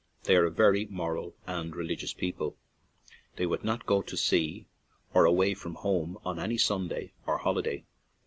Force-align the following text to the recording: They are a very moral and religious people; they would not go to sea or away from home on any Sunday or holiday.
They 0.23 0.35
are 0.35 0.47
a 0.47 0.49
very 0.49 0.85
moral 0.87 1.35
and 1.45 1.75
religious 1.75 2.11
people; 2.11 2.57
they 3.35 3.45
would 3.45 3.63
not 3.63 3.85
go 3.85 4.01
to 4.01 4.17
sea 4.17 4.65
or 5.13 5.25
away 5.25 5.53
from 5.53 5.75
home 5.75 6.17
on 6.25 6.39
any 6.39 6.57
Sunday 6.57 7.13
or 7.27 7.37
holiday. 7.37 7.85